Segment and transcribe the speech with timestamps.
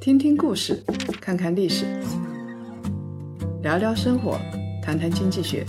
[0.00, 0.82] 听听故事，
[1.20, 1.86] 看看历史，
[3.62, 4.38] 聊聊生活，
[4.82, 5.64] 谈谈经济学。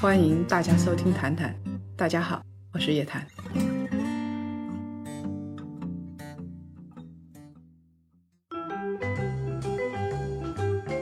[0.00, 1.50] 欢迎大家收听《谈谈》，
[1.96, 2.42] 大家好，
[2.74, 3.26] 我是叶檀。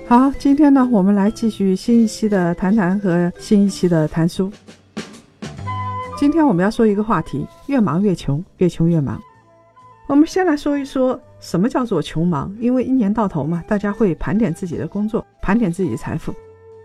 [0.07, 4.49] 好，今天呢，我们来继续新一期的《谈谈》和新一期的《谈书》。
[6.17, 9.21] 今天我们要说一个话题：越忙越穷，越穷越忙。
[10.07, 16.35] 我们先来说一说什么叫做穷忙，因为一年到头嘛，大家会盘点自己的工作，盘点自己的财富。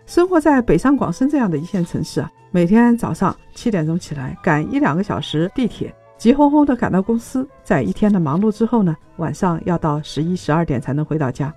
[0.05, 11.53] 生活在北上广深这样的一线城市啊，每天早上七点钟起来，赶一两个小时地铁，急哄哄的赶到公司，在一天的忙碌之后呢，晚上要到十一十二点才能回到家。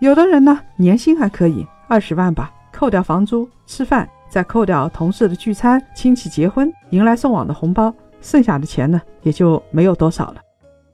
[0.00, 10.42] 有的人呢，年薪还可以，二十万吧，扣掉房租、吃饭，再扣掉同事的聚餐、亲戚结婚、迎来送往的红包，剩下的钱呢，也就没有多少了。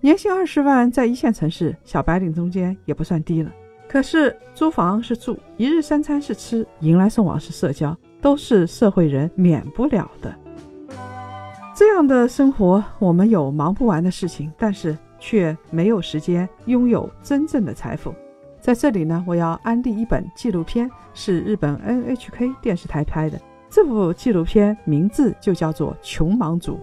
[0.04, 3.48] 年薪二十万，在一线城市小白领中间也不算低了。
[3.88, 10.34] 可是租房是住，一日三餐是吃，迎来送往是社交，都是社会人免不了的。
[11.72, 18.12] 这样的生活，我们有忙不完的事情，但是却没有时间拥有真正的财富。
[18.60, 23.40] 在这里呢，我要安利一本纪录片，是日本 NHK 电视台拍的。
[23.70, 26.80] 这部纪录片名字就叫做《穷忙族》。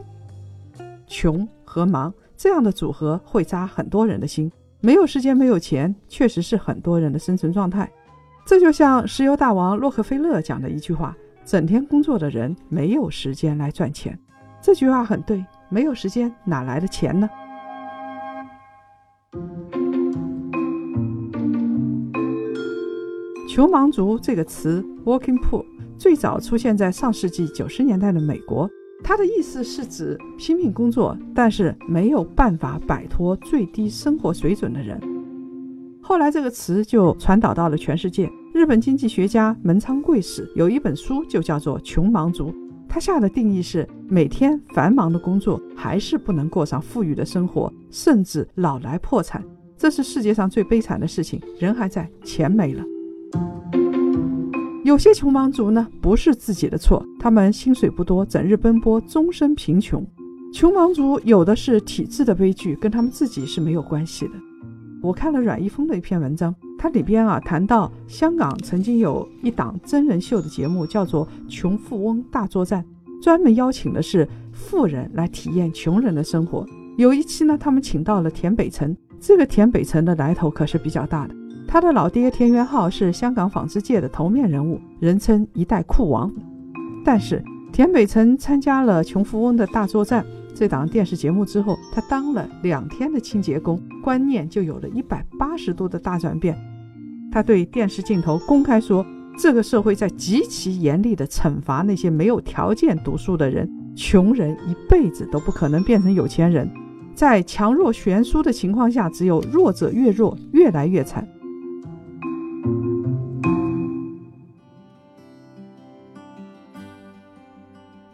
[1.06, 4.50] 穷和忙这样的组合会扎很多人的心。
[4.80, 7.92] 没有时间，没有钱，确实是很多人的生存状态。
[8.46, 14.18] 这就像石油大王洛克菲勒讲的一句话：“整天工作的人没有时间来赚钱。”
[14.64, 17.30] 这句话很对，没有时间哪来的钱呢？
[23.50, 25.66] 穷忙族这个词 （working poor）
[25.98, 28.70] 最早出现在上世纪九十年代的美国，
[29.10, 35.02] 他的意思是指拼命工作，但是没有办法摆脱最低生活水准的人。
[36.00, 38.32] 后来这个词就传导到了全世界。
[38.54, 42.52] 日本经济学家门仓贵史有一本书就叫做《穷忙族》，
[42.88, 49.44] 他下的定义是：每天繁忙的工作，还是不能过上富裕的生活，甚至老来破产。
[49.76, 51.42] 这是世界上最悲惨的事情。
[51.58, 52.84] 人还在，钱没了。
[54.90, 60.04] 有些穷忙族呢，不是自己的错，他们薪水不多，整日奔波，终身贫穷。
[60.52, 64.32] 穷忙族有的是体制的悲剧，跟他们自己是没有关系的。
[65.04, 72.84] 我看了阮一峰的一篇文章，他里边啊谈到香港曾经有一档真人秀的节目，叫做《穷富翁大作战》，
[73.24, 76.66] 专门邀请的是富人来体验穷人的生活。
[76.98, 81.36] 有一期呢，他们请到了田北辰，这个田北辰的来头可是比较大的。
[81.72, 86.34] 他的老爹田元浩是香港纺织界的头面人物，人称一代酷王。
[87.06, 90.24] 但是田北辰参加了《穷富翁的大作战》
[90.56, 96.58] 这档电视节目之后，他当了两天的清洁工，观念就有了一百八十度的大转变。
[97.32, 99.06] 他对电视镜头公开说
[99.38, 106.68] ：“这个社会在极其严厉地惩罚那些没有条件读书的人，穷人一辈子都不可能变成有钱人。
[107.14, 111.28] 在强弱悬殊的情况下，只有弱者越弱，越来越惨。”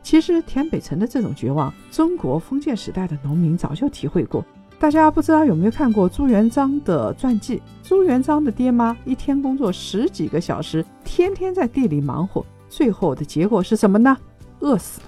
[0.05, 4.45] 其实田北辰的这种绝望，中国封建时代的农民早就体会过。
[4.77, 7.59] 大家不知道有没有看过朱元璋的传记？
[7.81, 14.15] 朱元璋的爹妈一天工作十几个小时，天天在地里忙活，最后的结果是什么呢？
[14.59, 15.01] 饿死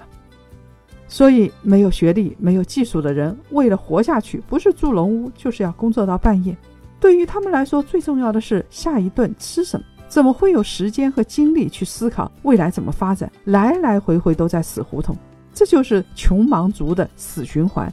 [1.06, 6.56] 所以，没有学历、没有技术的人，为了活下去，不是住龙屋，就是要工作到半夜。
[6.98, 9.86] 对于他们来说，最重要的是下一顿吃什么。
[10.08, 13.30] 怎么会有时间和精力去思考未来怎么发展？
[13.44, 15.16] 来来回回都在死胡同，
[15.52, 17.92] 这就是穷忙族的死循环。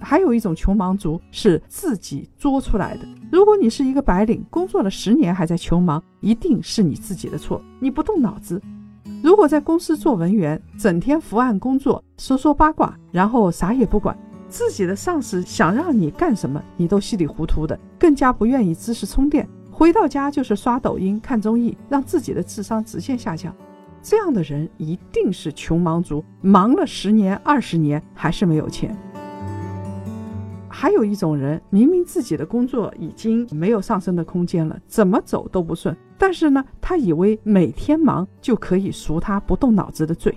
[0.00, 3.08] 还有一种穷忙族是自己作出来的。
[3.32, 8.60] 如果你是一个白领，工作了十年还在穷忙，一定是你自己的错，你不动脑子。
[9.22, 14.16] 如果在公司做文员，整天伏案工作，说说八卦，然后啥也不管，
[14.48, 19.48] 自己的上司想让你干什么，你都稀里糊涂的，更加不愿意知识充电。
[19.70, 23.54] 回到家就是刷抖音、看综艺，让自己的智商直线下降。
[24.00, 28.96] 这样的人一定是穷忙族，忙了十年、二十年还是没有钱。
[30.76, 40.36] 还有一种人，明明自己的工作已经没有上升的空间了，怎么走都不顺，但是呢，他以为每天忙就可以赎他不动脑子的罪。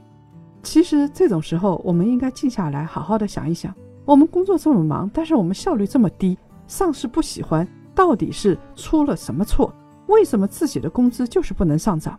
[0.61, 3.73] 其实这种时候，我们应该静下来，好好的想一想：
[4.05, 6.37] 我们工作这么忙，但是我们效率这么低，
[6.67, 9.73] 上司不喜欢，到底是出了什么错？
[10.05, 12.17] 为什么自己的工资就是不能上涨？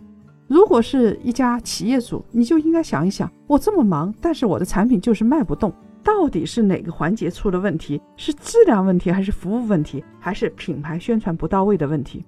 [0.49, 5.73] 如果是一家企业主，你就应该想一想：我这么忙，但是我的产品就是卖不动，
[6.09, 8.01] 到底是哪个环节出了问题？
[8.17, 12.25] 是质量问题，还是服务问题，还是品牌宣传不到位的问题？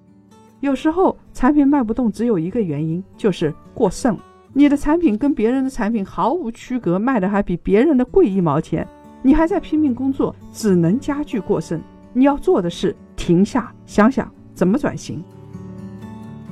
[0.59, 4.15] 有时候产品卖不动，只有一个原因，就是过剩。
[4.53, 8.87] 你的产品跟别人的产品毫无区隔，卖的还比别人的贵一毛钱，
[9.23, 11.81] 你还在拼命工作，只能加剧过剩。
[12.13, 15.23] 你要做的是停下，想想怎么转型。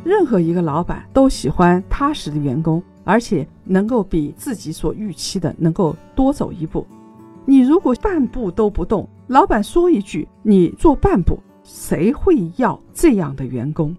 [0.03, 6.87] 任何一个老板都喜欢踏实的员工，而且能够比自己所预期的能够多走一步。
[7.45, 13.95] 你如果半步都不动，老板说一句，你做半步，谁会要这样的员工？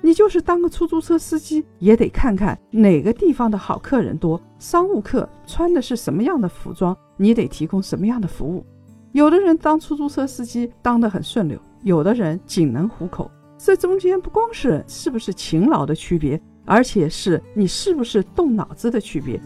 [0.00, 8.64] 你就是当个出租车司机，也得看看哪个地方的好客人多，商务客穿的是什么样的服装，你得提供什么样的服务。
[9.12, 13.30] 有的人当出租车司机当得很顺溜，有的人仅能糊口。
[13.56, 19.40] 这中间不光是是不是勤劳的区别，而且是你是不是动脑子的区别。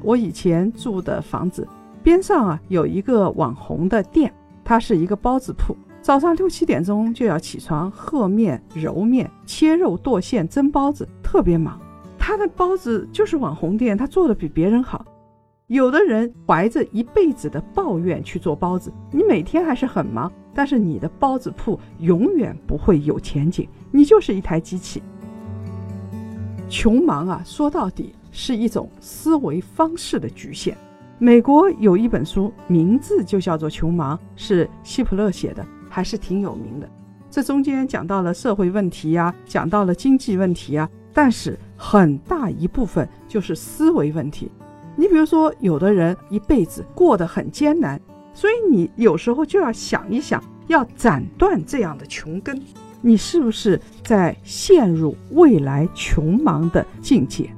[0.00, 1.66] 我以前住的房子
[2.02, 4.32] 边上啊有一个网红的店，
[4.64, 11.78] 它是一个包子铺，早上六七点钟就要起床和面、揉面、切肉、剁馅、蒸包子，特别忙。
[12.18, 15.04] 他的包子就是网红店，他做的比别人好。
[15.66, 25.02] 有的人怀着一辈子的抱怨去做包子，你每天还是很忙，但是你的包子铺永远不会有前景，你就是一台机器。
[26.68, 30.76] 穷忙啊，说到底是一种思维方式的局限。
[31.22, 36.88] 美国有一本书，名字就叫做《穷忙》，是希普勒写的，还是挺有名的。
[37.30, 44.50] 这中间讲到了社会问题呀，讲到了经济问题呀，但是很大一部分就是思维问题。
[44.96, 48.00] 你比如说，有的人一辈子过得很艰难，
[48.32, 52.58] 所以你有时候就要想一想，要斩断这样的穷根，
[53.02, 57.50] 你是不是在陷入未来穷忙的境界？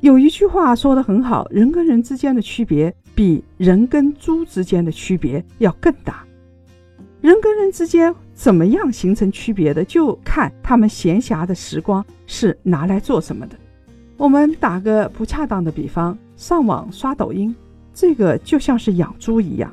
[0.00, 6.24] 有一句话说的很好，人跟人之间的区别比人跟猪之间的区别要更大。
[7.20, 13.56] 人跟人之间怎么样形成区别的，就看他们闲暇的时光是拿来做什么的。
[14.16, 17.54] 我们打个不恰当的比方，上网刷抖音，
[17.92, 19.70] 这个就像是养猪一样。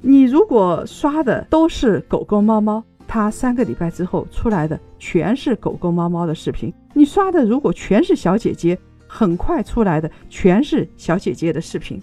[0.00, 8.76] 你如果刷的都是狗狗、猫猫，它三个礼拜之后出来的全是狗狗、猫猫的视频；你刷的如果全是小姐姐，
[9.14, 12.00] 很快出来的全是小姐姐的视频。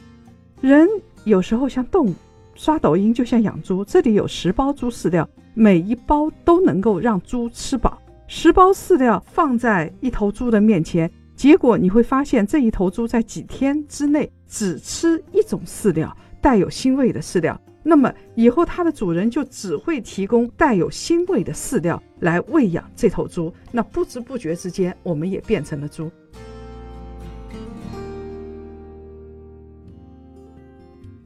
[0.62, 0.88] 人
[1.24, 2.14] 有时候像动物。
[2.54, 7.98] 刷抖音就像养猪，这里有十包猪饲料，每一包都能够让猪吃饱。
[8.28, 17.58] 十包饲料放在一头猪的面前，结果你会发现这一头猪在几天之内只吃一种饲料，带有腥味的饲料。
[17.82, 23.54] 那么以后它的主人就只会提供带有腥味的饲料来喂养这头猪。
[23.72, 26.12] 那不知不觉之间，我们也变成了猪。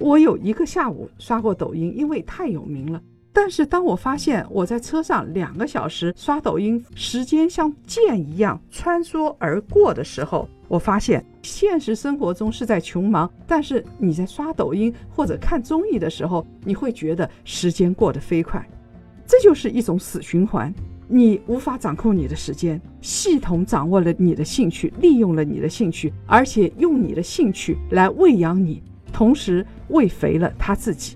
[0.03, 3.01] 我有一个下午刷过抖音，因为太有名了。
[3.31, 18.61] 但是当我发现我在车上两个小时刷抖音，时间像箭一样穿梭而过的时候，我发现现实生活中是在穷忙，但是你在刷抖音或者看综艺的时候，你会觉得时间过得飞快。
[19.25, 20.71] 这就是一种死循环，
[21.07, 28.83] 你无法掌控你的时间，系统掌握了你的兴趣，利用了你的兴趣，而且用你的兴趣来喂养你。
[29.11, 29.63] 同时
[29.93, 31.15] 喂肥了他自己。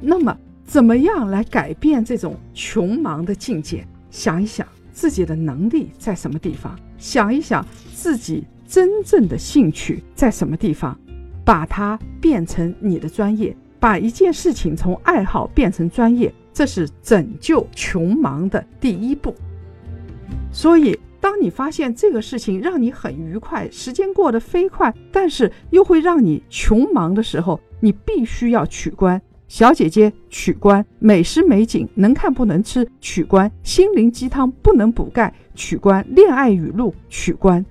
[0.00, 3.86] 那么，怎么样来改变这种穷忙的境界？
[4.10, 10.98] 想一想自己的能力在什么地方，想一想自己真正的兴趣在什么地方，
[11.44, 19.34] 把它变成你的专业，把一件事情从爱好变成专业，这是拯救穷忙的第一步。
[20.52, 20.98] 所以。
[21.24, 37.64] 当你发现这个事情让你很愉快，时间过得飞快，但是又会让你穷忙的时候，你必须要取关小姐姐，取关美食美景，能看不能吃，取关心灵鸡汤不能补钙，取关恋爱语录，取关。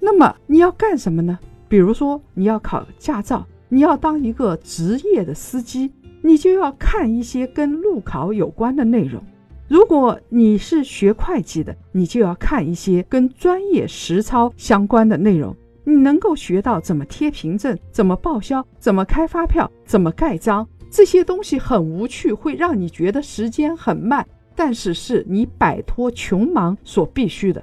[0.00, 1.38] 那么你要干什么呢？
[1.68, 9.22] 比如说你要考驾照，你要当一个职业的司机，你就要看一些跟路考有关的内容。
[9.68, 15.54] 如果你是学会计的，你就要看一些跟专业实操相关的内容。
[15.82, 27.60] 你能够学到怎么贴凭证、怎么报销、怎么开发票、怎么盖章，这些东西很无趣，会让你觉得时间很慢，但是是你摆脱穷忙所必须的。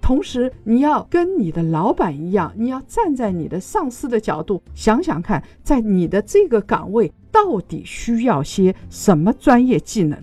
[0.00, 10.16] 同时，你要跟你的老板一样，你要站在你的上司的角度想想看，在你的这个岗位到底需要些什么专业技能。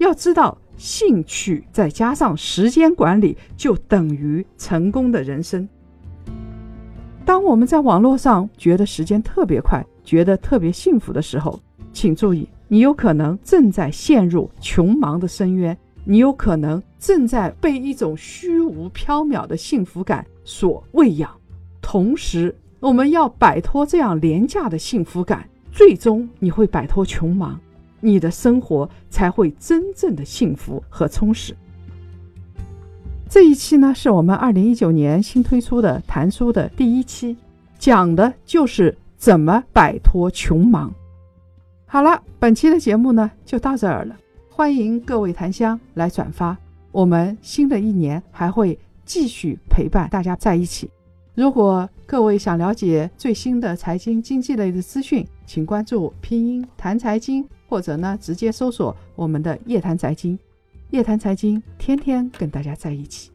[0.00, 5.68] 要知道，兴趣再加上时间管理，就等于成功的人生。
[7.26, 11.60] 当我们在网络上觉得时间特别快，觉得特别幸福的时候，
[11.92, 15.76] 请注意，你有可能正在陷入穷忙的深渊。
[16.02, 21.30] 你有可能正在被一种虚无缥缈的幸福感所喂养，
[21.82, 27.60] 同时，我们要摆脱这样廉价的幸福感，最终你会摆脱穷忙，
[28.00, 31.54] 你的生活才会真正的幸福和充实。
[33.28, 37.36] 这一期呢，是我们二零一九年新推出的谈书的第一期，
[37.78, 40.92] 讲的就是怎么摆脱穷忙。
[41.86, 44.16] 好了，本期的节目呢，就到这儿了。
[44.48, 46.56] 欢迎各位檀香来转发，
[46.90, 50.90] 我们新的一年还会继续陪伴大家在一起。
[51.34, 60.36] 如果各位想了解最新的财经经济类的资讯，请关注拼音谈财经，或者呢直接搜索我们的夜谈财经。
[60.90, 63.30] 夜谈财经，天天跟大家在一起。